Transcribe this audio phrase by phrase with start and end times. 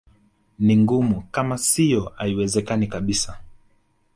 [0.59, 3.37] Ni ngumu kama sio haiwezekani kabisa